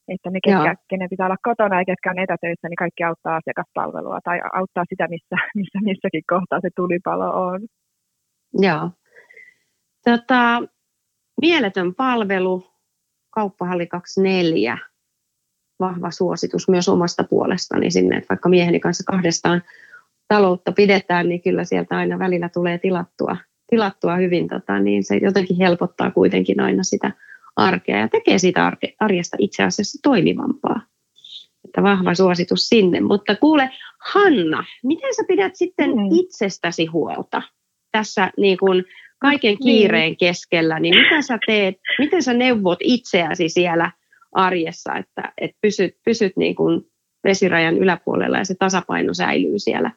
että 0.08 0.30
ne, 0.30 0.38
ketkä, 0.44 0.75
kenen 0.88 1.11
pitää 1.11 1.26
olla 1.26 1.37
kotona 1.42 1.80
ja 1.80 1.84
ketkä 1.84 2.11
on 2.11 2.18
etätöissä, 2.18 2.68
niin 2.68 2.76
kaikki 2.76 3.02
auttaa 3.04 3.37
asiakaspalvelua 3.37 4.18
tai 4.25 4.38
auttaa 4.52 4.84
sitä, 4.88 5.08
missä, 5.08 5.37
missä 5.61 5.78
missäkin 5.82 6.23
kohtaa 6.28 6.61
se 6.61 6.68
tulipalo 6.76 7.46
on. 7.46 7.61
Joo. 8.52 8.90
Tota, 10.04 10.62
mieletön 11.40 11.94
palvelu, 11.94 12.66
kauppahalli 13.30 13.87
24, 13.87 14.78
vahva 15.80 16.11
suositus 16.11 16.68
myös 16.68 16.88
omasta 16.88 17.25
puolestani 17.25 17.90
sinne, 17.90 18.16
että 18.16 18.28
vaikka 18.28 18.49
mieheni 18.49 18.80
kanssa 18.80 19.04
kahdestaan 19.12 19.62
taloutta 20.28 20.73
pidetään, 20.73 21.28
niin 21.28 21.42
kyllä 21.42 21.64
sieltä 21.64 21.96
aina 21.96 22.18
välillä 22.18 22.49
tulee 22.49 22.78
tilattua, 22.78 23.37
tilattua 23.70 24.16
hyvin, 24.16 24.49
tota, 24.49 24.78
niin 24.78 25.04
se 25.04 25.16
jotenkin 25.16 25.56
helpottaa 25.56 26.11
kuitenkin 26.11 26.61
aina 26.61 26.82
sitä 26.82 27.11
arkea 27.56 27.99
ja 27.99 28.08
tekee 28.08 28.38
siitä 28.38 28.73
arjesta 29.00 29.37
itse 29.40 29.62
asiassa 29.62 29.99
toimivampaa. 30.02 30.80
Että 31.64 31.82
vahva 31.82 32.14
suositus 32.14 32.68
sinne. 32.68 33.00
Mutta 33.00 33.37
kuule, 33.37 33.70
Hanna, 34.12 34.64
miten 34.82 35.14
sä 35.14 35.23
pidät 35.28 35.56
sitten 35.56 35.90
mm. 35.90 36.08
itsestäsi 36.12 36.87
huolta 36.87 37.42
tässä 37.92 38.30
niin 38.37 38.58
kuin 38.58 38.84
kaiken 39.18 39.49
niin. 39.54 39.58
kiireen 39.58 40.16
keskellä, 40.16 40.80
niin 40.80 40.96
mitä 40.96 41.23
sä 41.23 41.38
teet, 41.46 41.75
miten 41.99 42.23
sä 42.23 42.34
neuvot 42.34 42.78
itseäsi 42.82 43.49
siellä 43.49 43.90
arjessa, 44.32 44.94
että, 44.94 45.32
että 45.38 45.58
pysyt, 45.61 45.96
pysyt 46.04 46.37
niin 46.37 46.54
kuin 46.54 46.82
vesirajan 47.25 47.78
yläpuolella 47.78 48.38
ja 48.38 48.44
se 48.44 48.54
tasapaino 48.58 49.14
säilyy 49.14 49.58
siellä 49.58 49.90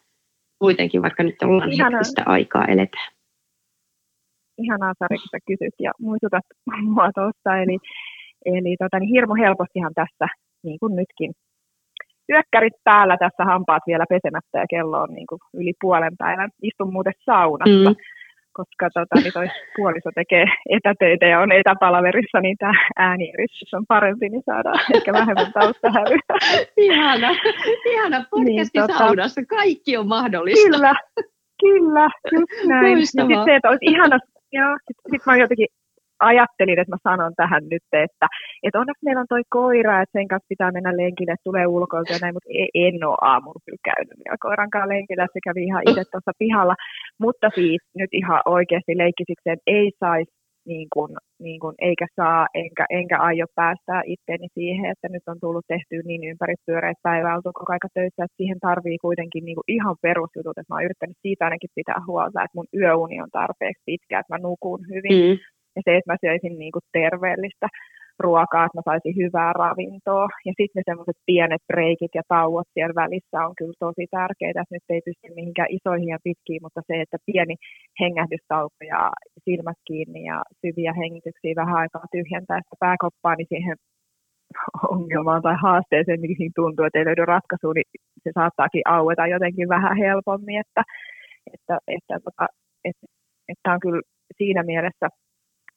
kuitenkin, 0.60 1.02
vaikka 1.02 1.24
nyt 1.24 1.36
ollaan 1.44 1.72
Ihanaa. 1.72 1.98
hektistä 2.00 2.24
aikaa 2.26 2.66
eletään. 2.66 3.17
Ihanaa 4.64 4.94
Sari, 5.00 5.18
kun 5.18 5.32
sä 5.32 5.40
kysyt 5.48 5.76
ja 5.80 5.92
muistutat 6.00 6.46
mua 6.96 7.10
tuosta. 7.16 7.58
Eli, 7.64 7.78
eli 8.46 8.76
tota, 8.80 9.00
niin 9.00 9.14
hirmu 9.16 9.34
helpostihan 9.36 9.94
tässä, 9.96 10.26
niin 10.64 10.80
kuin 10.80 10.96
nytkin, 10.96 11.32
yökkärit 12.32 12.78
päällä 12.84 13.18
tässä 13.18 13.44
hampaat 13.46 13.84
vielä 13.88 14.06
pesemättä 14.10 14.60
ja 14.60 14.66
kello 14.70 14.98
on 15.02 15.14
niin 15.14 15.28
kuin 15.28 15.40
yli 15.54 15.74
puolen 15.82 16.16
päivän. 16.18 16.50
Istun 16.62 16.94
muuten 16.94 17.14
saunassa. 17.26 17.90
Mm 17.90 17.96
koska 18.58 18.90
tota, 18.94 19.16
niin 19.16 19.34
toi 19.34 19.48
puoliso 19.76 20.10
tekee 20.16 20.46
etätöitä 20.70 21.26
ja 21.26 21.40
on 21.40 21.52
etäpalaverissa, 21.52 22.40
niin 22.42 22.58
tämä 22.58 22.74
äänieristys 22.96 23.74
on 23.74 23.86
parempi, 23.88 24.30
niin 24.30 24.44
saadaan 24.46 24.80
ehkä 24.96 25.14
vähemmän 25.14 25.54
taustahälyä. 25.54 26.20
ihana, 26.88 27.32
ihana 27.92 28.26
podcasti 28.32 28.80
niin, 28.80 28.88
tota, 28.88 29.56
kaikki 29.56 29.98
on 29.98 30.08
mahdollista. 30.08 30.70
Kyllä, 30.70 30.96
kyllä, 31.60 32.08
just 32.32 32.64
näin. 32.72 33.00
Ja 33.00 33.06
sitten 33.06 33.46
se, 33.46 33.56
että 33.56 33.70
olisi 33.70 33.86
ihana, 33.86 34.20
joo, 34.54 34.78
sitten 34.88 35.12
sit 35.12 35.26
mä 35.26 35.38
jotenkin 35.38 35.68
ajattelin, 36.20 36.80
että 36.80 36.94
mä 36.96 37.10
sanon 37.10 37.34
tähän 37.36 37.64
nyt, 37.72 37.84
että, 37.94 38.28
että 38.64 38.80
onneksi 38.80 39.06
meillä 39.06 39.22
on 39.22 39.34
toi 39.36 39.44
koira, 39.50 40.02
että 40.02 40.20
sen 40.20 40.28
kanssa 40.28 40.52
pitää 40.54 40.72
mennä 40.72 40.98
lenkille, 40.98 41.36
tulee 41.44 41.68
ulkoilta 41.68 42.14
ja 42.14 42.20
näin, 42.22 42.36
mutta 42.36 42.50
e, 42.62 42.66
en 42.88 43.04
ole 43.10 43.18
aamulla 43.22 43.62
kyllä 43.66 43.88
käynyt 43.90 44.18
vielä 44.24 44.38
koiran 44.46 44.70
kanssa 44.70 44.94
lenkillä, 44.94 45.28
se 45.34 45.40
kävi 45.48 45.64
ihan 45.64 45.84
itse 45.90 46.04
tuossa 46.12 46.32
pihalla. 46.40 46.76
Mutta 47.20 47.48
siis 47.56 47.82
nyt 47.96 48.12
ihan 48.12 48.42
oikeasti 48.46 48.98
leikkisikseen 48.98 49.60
ei 49.68 49.92
saisi 50.00 50.32
niin 50.68 50.88
kuin, 50.94 51.12
niin 51.40 51.60
kuin, 51.60 51.76
eikä 51.90 52.08
saa, 52.16 52.48
enkä, 52.54 52.86
enkä 52.90 53.18
aio 53.30 53.46
päästää 53.56 54.02
itteeni 54.06 54.48
siihen, 54.54 54.86
että 54.92 55.08
nyt 55.10 55.26
on 55.28 55.40
tullut 55.40 55.66
tehtyä 55.68 56.02
niin 56.06 56.24
ympäripyöreät 56.32 57.00
päivää 57.04 57.36
oltu 57.36 57.50
koko 57.60 57.74
aika 57.74 57.90
töissä, 57.94 58.24
että 58.24 58.40
siihen 58.40 58.60
tarvii 58.60 58.98
kuitenkin 59.08 59.46
niin 59.46 59.58
kuin 59.58 59.70
ihan 59.78 59.96
perusjutut, 60.02 60.58
että 60.58 60.70
mä 60.70 60.76
oon 60.76 60.88
yrittänyt 60.88 61.18
siitä 61.22 61.46
ainakin 61.46 61.76
pitää 61.80 62.00
huolta, 62.08 62.44
että 62.44 62.58
mun 62.58 62.70
yöuni 62.82 63.22
on 63.22 63.32
tarpeeksi 63.40 63.84
pitkä, 63.86 64.20
että 64.20 64.34
mä 64.34 64.46
nukun 64.48 64.82
hyvin, 64.94 65.18
mm. 65.22 65.38
Ja 65.76 65.82
se, 65.86 65.92
että 65.98 66.12
mä 66.12 66.24
söisin 66.26 66.56
niin 66.60 66.74
kuin 66.76 66.86
terveellistä 67.00 67.68
ruokaa, 68.26 68.66
että 68.66 68.78
mä 68.78 68.90
saisin 68.90 69.16
hyvää 69.22 69.54
ravintoa. 69.64 70.28
Ja 70.48 70.54
sitten 70.58 70.78
ne 70.80 70.84
semmoiset 70.86 71.20
pienet 71.26 71.64
breikit 71.72 72.14
ja 72.20 72.24
tauot 72.34 72.68
siellä 72.74 72.96
välissä 73.04 73.38
on 73.48 73.54
kyllä 73.60 73.78
tosi 73.86 74.06
tärkeitä. 74.18 74.64
Nyt 74.72 74.88
ei 74.90 75.02
pysty 75.08 75.28
mihinkään 75.36 75.74
isoihin 75.78 76.10
ja 76.16 76.20
pitkiin, 76.28 76.62
mutta 76.66 76.82
se, 76.88 76.96
että 77.02 77.18
pieni 77.26 77.56
hengähdystauko 78.02 78.80
ja 78.94 79.02
silmät 79.46 79.80
kiinni 79.88 80.22
ja 80.32 80.38
syviä 80.62 80.94
hengityksiä 81.02 81.60
vähän 81.62 81.80
aikaa 81.84 82.14
tyhjentää 82.16 82.60
sitä 82.64 82.76
pääkoppaa, 82.86 83.36
niin 83.36 83.52
siihen 83.54 83.78
ongelmaan 84.96 85.42
tai 85.42 85.56
haasteeseen, 85.66 86.22
mihin 86.22 86.52
tuntuu, 86.56 86.86
että 86.86 87.00
ei 87.00 87.06
löydy 87.06 87.26
ratkaisua, 87.26 87.74
niin 87.74 87.90
se 88.24 88.32
saattaakin 88.34 88.82
aueta 88.86 89.28
jotenkin 89.28 89.70
vähän 89.70 89.98
helpommin, 89.98 90.60
että, 90.64 90.82
että, 91.54 91.76
että, 91.96 92.16
että, 92.16 92.46
että, 92.90 93.06
että 93.52 93.74
on 93.74 93.80
kyllä 93.80 94.02
siinä 94.38 94.64
mielessä 94.64 95.08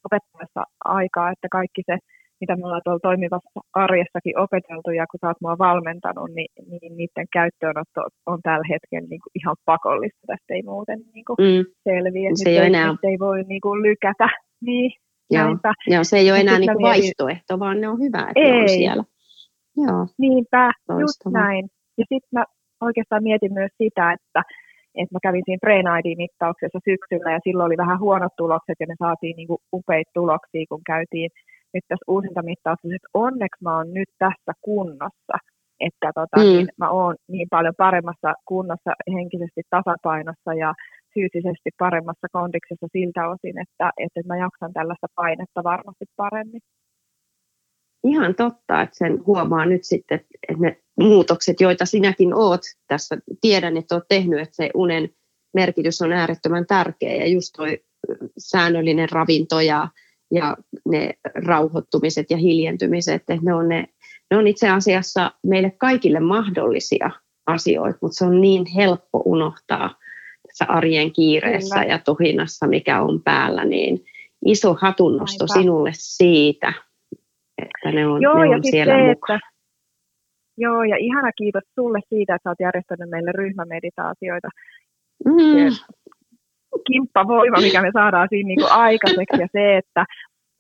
opettaessa 0.04 0.62
aikaa, 0.84 1.30
että 1.30 1.48
kaikki 1.52 1.82
se, 1.86 1.96
mitä 2.40 2.56
me 2.56 2.64
ollaan 2.64 2.82
tuolla 2.84 3.08
toimivassa 3.08 3.60
arjessakin 3.72 4.38
opeteltu 4.38 4.90
ja 4.90 5.04
kun 5.10 5.18
sä 5.20 5.26
oot 5.26 5.40
mua 5.40 5.58
valmentanut, 5.58 6.30
niin, 6.36 6.50
niin 6.70 6.96
niiden 6.96 7.26
käyttöönotto 7.32 8.00
on 8.26 8.38
tällä 8.42 8.66
hetkellä 8.72 9.08
niin 9.08 9.22
kuin 9.24 9.36
ihan 9.40 9.56
pakollista. 9.64 10.24
Tästä 10.26 10.54
ei 10.54 10.62
muuten 10.62 10.98
niin 11.14 11.24
kuin 11.24 11.36
mm. 11.44 11.64
selviä. 11.88 12.30
Se 12.34 12.50
ei, 12.50 12.58
ei, 12.58 12.66
enää... 12.66 12.94
ei 13.10 13.18
voi 13.18 13.42
niin 13.42 13.60
kuin 13.60 13.82
lykätä. 13.82 14.28
Niin, 14.66 14.90
Joo. 15.30 15.56
Joo, 15.86 16.04
se 16.04 16.18
ei 16.18 16.30
ole 16.30 16.40
enää 16.40 16.58
niin 16.58 16.72
kuin 16.72 16.82
vaihtoehto, 16.82 17.58
vaan 17.58 17.80
ne 17.80 17.88
on 17.88 17.98
hyvä, 17.98 18.20
että 18.28 18.40
ei. 18.40 18.50
ne 18.50 18.62
on 18.62 18.68
siellä. 18.68 19.04
Joo. 19.76 20.06
Niinpä, 20.18 20.64
Loistava. 20.66 21.00
just 21.00 21.20
näin. 21.30 21.68
Ja 21.98 22.04
sitten 22.08 22.32
mä 22.32 22.44
oikeastaan 22.80 23.22
mietin 23.22 23.52
myös 23.52 23.70
sitä, 23.78 24.12
että 24.12 24.42
että 24.94 25.14
mä 25.14 25.18
kävin 25.22 25.42
siinä 25.44 25.64
Brain 25.64 25.86
ID-mittauksessa 25.98 26.78
syksyllä 26.88 27.32
ja 27.32 27.40
silloin 27.44 27.66
oli 27.66 27.76
vähän 27.76 28.00
huonot 28.00 28.32
tulokset 28.36 28.78
ja 28.80 28.86
me 28.86 28.94
saatiin 28.98 29.36
niin 29.36 29.48
kuin 29.48 29.62
upeita 29.72 30.10
tuloksia, 30.14 30.64
kun 30.68 30.80
käytiin 30.86 31.30
nyt 31.74 31.84
tässä 31.88 32.04
uusinta 32.08 32.42
mittauksessa, 32.42 32.96
että 32.96 33.08
onneksi 33.14 33.64
mä 33.64 33.76
oon 33.76 33.94
nyt 33.94 34.10
tässä 34.18 34.52
kunnossa, 34.60 35.34
että 35.80 36.08
tota, 36.14 36.36
mm. 36.36 36.42
niin 36.42 36.68
mä 36.76 36.90
oon 36.90 37.16
niin 37.28 37.48
paljon 37.50 37.74
paremmassa 37.78 38.34
kunnossa 38.44 38.92
henkisesti 39.14 39.62
tasapainossa 39.70 40.54
ja 40.54 40.74
fyysisesti 41.14 41.70
paremmassa 41.78 42.26
kondiksessa 42.32 42.86
siltä 42.92 43.28
osin, 43.28 43.56
että, 43.64 43.86
että 44.04 44.20
mä 44.26 44.36
jaksan 44.36 44.72
tällaista 44.72 45.06
painetta 45.14 45.64
varmasti 45.64 46.04
paremmin 46.16 46.60
ihan 48.04 48.34
totta, 48.34 48.82
että 48.82 48.98
sen 48.98 49.26
huomaa 49.26 49.66
nyt 49.66 49.84
sitten, 49.84 50.20
että 50.48 50.62
ne 50.62 50.76
muutokset, 51.00 51.60
joita 51.60 51.86
sinäkin 51.86 52.34
oot 52.34 52.60
tässä, 52.86 53.18
tiedän, 53.40 53.76
että 53.76 53.94
oot 53.94 54.08
tehnyt, 54.08 54.40
että 54.40 54.56
se 54.56 54.70
unen 54.74 55.08
merkitys 55.54 56.02
on 56.02 56.12
äärettömän 56.12 56.66
tärkeä 56.66 57.14
ja 57.14 57.26
just 57.26 57.48
toi 57.56 57.78
säännöllinen 58.38 59.08
ravinto 59.12 59.60
ja, 59.60 59.88
ja 60.30 60.56
ne 60.88 61.14
rauhoittumiset 61.46 62.30
ja 62.30 62.36
hiljentymiset, 62.36 63.14
että 63.14 63.38
ne 63.42 63.54
on, 63.54 63.68
ne, 63.68 63.86
ne 64.30 64.36
on 64.36 64.46
itse 64.46 64.68
asiassa 64.68 65.32
meille 65.46 65.70
kaikille 65.70 66.20
mahdollisia 66.20 67.10
asioita, 67.46 67.98
mutta 68.02 68.16
se 68.16 68.24
on 68.24 68.40
niin 68.40 68.66
helppo 68.76 69.22
unohtaa 69.24 69.94
tässä 70.46 70.64
arjen 70.68 71.12
kiireessä 71.12 71.74
Kyllä. 71.74 71.92
ja 71.92 71.98
tuhinassa, 71.98 72.66
mikä 72.66 73.02
on 73.02 73.22
päällä, 73.22 73.64
niin 73.64 74.04
iso 74.46 74.76
hatunnosto 74.80 75.44
Aipa. 75.44 75.54
sinulle 75.54 75.90
siitä, 75.94 76.72
että 77.62 77.92
ne 77.92 78.06
on, 78.06 78.22
joo, 78.22 78.44
ne 78.44 78.54
on 78.54 78.64
siellä 78.64 78.94
se, 78.94 79.08
mukaan. 79.08 79.36
Että, 79.36 79.48
joo, 80.58 80.82
ja 80.82 80.96
ihana 80.96 81.32
kiitos 81.32 81.62
sulle 81.74 81.98
siitä, 82.08 82.34
että 82.34 82.50
olet 82.50 82.60
järjestänyt 82.60 83.10
meille 83.10 83.32
ryhmämeditaatioita. 83.32 84.48
Mm. 85.24 85.74
Kimppavoima, 86.86 87.60
mikä 87.60 87.82
me 87.82 87.90
saadaan 87.92 88.28
siinä 88.30 88.48
niin 88.48 88.60
kuin 88.60 88.72
aikaiseksi, 88.72 89.40
ja 89.40 89.48
se, 89.52 89.76
että, 89.76 90.04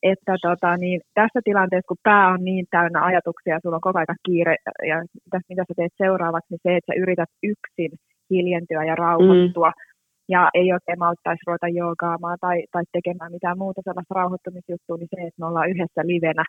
että 0.02 0.34
tota, 0.42 0.76
niin 0.76 1.00
tässä 1.14 1.40
tilanteessa, 1.44 1.88
kun 1.88 2.04
pää 2.08 2.28
on 2.28 2.44
niin 2.44 2.66
täynnä 2.70 3.04
ajatuksia, 3.04 3.54
ja 3.54 3.60
sulla 3.62 3.76
on 3.76 3.88
koko 3.88 3.98
ajan 3.98 4.24
kiire, 4.26 4.56
ja 4.90 4.96
mitä, 5.24 5.38
mitä 5.48 5.62
sä 5.68 5.74
teet 5.76 5.94
seuraavaksi, 5.96 6.50
niin 6.50 6.64
se, 6.66 6.76
että 6.76 6.92
sä 6.92 7.00
yrität 7.02 7.30
yksin 7.42 7.92
hiljentyä 8.30 8.84
ja 8.84 8.94
rauhoittua, 8.94 9.70
mm. 9.70 9.80
ja 10.28 10.42
ei 10.54 10.72
oikein 10.72 10.98
malttaisi 10.98 11.46
ruveta 11.46 11.68
joogaamaan 11.68 12.38
tai, 12.40 12.58
tai 12.72 12.84
tekemään 12.92 13.32
mitään 13.32 13.58
muuta 13.58 13.80
sellaista 13.84 14.18
rauhoittumisjuttua, 14.20 14.96
niin 14.96 15.12
se, 15.14 15.20
että 15.20 15.40
me 15.40 15.46
ollaan 15.46 15.70
yhdessä 15.72 16.00
livenä 16.12 16.44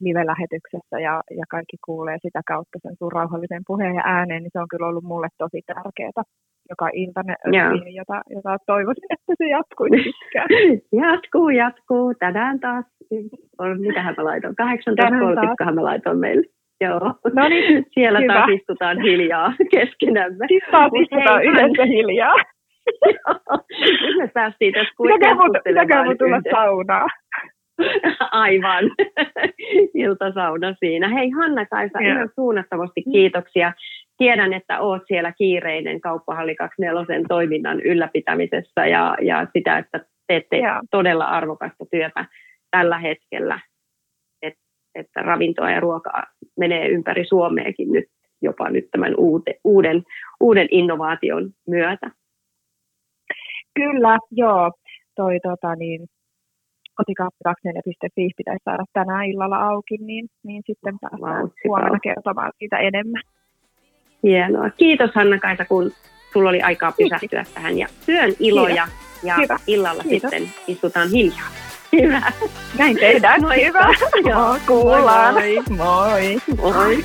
live-lähetyksessä 0.00 0.96
ja, 1.06 1.14
ja 1.38 1.44
kaikki 1.50 1.76
kuulee 1.86 2.18
sitä 2.22 2.40
kautta 2.48 2.78
sen 2.82 2.94
sun 2.98 3.12
rauhallisen 3.12 3.62
puheen 3.66 3.94
ja 3.94 4.02
ääneen, 4.04 4.42
niin 4.42 4.54
se 4.54 4.60
on 4.60 4.68
kyllä 4.72 4.86
ollut 4.86 5.04
mulle 5.04 5.28
tosi 5.38 5.60
tärkeää 5.66 6.22
joka 6.70 6.88
iltainen 6.92 7.36
rutiini, 7.44 7.94
jota, 7.94 8.22
jota 8.30 8.56
toivoisin, 8.66 9.04
että 9.10 9.32
se 9.38 9.48
jatkuisi 9.48 9.96
pitkään. 10.04 10.48
jatkuu, 10.92 11.48
jatkuu. 11.48 12.14
Tänään 12.18 12.60
taas, 12.60 12.84
on, 13.58 13.80
mitähän 13.80 14.14
mä 14.18 14.24
laitoin, 14.24 14.54
18.30 15.66 15.72
mä 15.74 15.84
laitoin 15.84 16.18
meille. 16.18 16.42
Joo. 16.80 17.14
No 17.34 17.48
niin, 17.48 17.86
Siellä 17.94 18.20
hyvä. 18.20 18.34
taas 18.34 18.50
istutaan 18.50 19.00
hiljaa 19.02 19.52
keskenämme. 19.74 20.44
Siis 20.48 20.64
taas 20.70 20.90
Mut 20.92 21.02
istutaan 21.02 21.44
yhdessä 21.44 21.84
hiljaa. 21.84 22.34
Nyt 24.06 24.16
me 24.18 24.28
päästiin 24.34 24.72
tässä 24.74 24.94
keskustelemaan 25.22 26.06
mun 26.06 26.18
tulla 26.18 26.40
saunaa. 26.50 27.06
Aivan. 28.32 28.84
Iltasauna 29.94 30.74
siinä. 30.78 31.08
Hei 31.08 31.30
Hanna-Kaisa, 31.30 32.00
Joo. 32.02 32.12
ihan 32.12 32.28
suunnattomasti 32.34 33.02
kiitoksia. 33.12 33.72
Tiedän, 34.18 34.52
että 34.52 34.80
oot 34.80 35.02
siellä 35.06 35.32
kiireinen 35.32 36.00
Kauppahalli 36.00 36.56
24 36.56 37.24
toiminnan 37.28 37.80
ylläpitämisessä 37.80 38.86
ja, 38.86 39.16
ja 39.22 39.46
sitä, 39.52 39.78
että 39.78 40.04
teette 40.26 40.56
Joo. 40.56 40.80
todella 40.90 41.24
arvokasta 41.24 41.84
työtä 41.90 42.24
tällä 42.70 42.98
hetkellä, 42.98 43.60
Et, 44.42 44.54
että 44.94 45.22
ravintoa 45.22 45.70
ja 45.70 45.80
ruokaa 45.80 46.24
menee 46.58 46.88
ympäri 46.88 47.24
Suomeakin 47.24 47.92
nyt 47.92 48.04
jopa 48.42 48.70
nyt 48.70 48.88
tämän 48.90 49.14
uute, 49.16 49.54
uuden, 49.64 50.02
uuden 50.40 50.68
innovaation 50.70 51.50
myötä. 51.66 52.10
Kyllä, 53.74 54.18
joo. 54.30 54.72
Toi 55.16 55.40
tota 55.40 55.74
niin, 55.74 56.06
kotikaappi24.fi 57.00 58.28
pitäisi 58.36 58.64
saada 58.64 58.84
tänään 58.92 59.26
illalla 59.26 59.56
auki, 59.56 59.96
niin, 59.96 60.26
niin 60.44 60.62
sitten 60.66 60.98
päästään 61.00 61.50
huomenna 61.64 61.98
kertomaan 62.02 62.52
siitä 62.58 62.78
enemmän. 62.78 63.22
Hienoa. 64.22 64.70
Kiitos 64.70 65.10
Hanna-Kaisa, 65.14 65.64
kun 65.64 65.92
sulla 66.32 66.50
oli 66.50 66.62
aikaa 66.62 66.92
pysähtyä 66.92 67.44
tähän. 67.54 67.78
Ja 67.78 67.86
työn 68.06 68.32
iloja 68.40 68.88
ja 69.22 69.36
Hyvä. 69.36 69.58
illalla 69.66 70.02
Kiitos. 70.02 70.30
sitten 70.30 70.52
istutaan 70.66 71.10
hiljaa. 71.10 71.48
Hyvä. 71.92 72.32
Näin 72.78 72.96
tehdään. 72.96 73.40
Moikka. 73.40 73.66
Hyvä. 73.66 74.30
Joo. 74.30 74.56
Kuullaan. 74.66 75.34
Moi 75.34 75.62
Moi. 75.76 76.38
Moi. 76.56 77.04